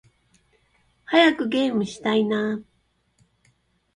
[1.05, 2.37] 早くゲームしたいな〜〜〜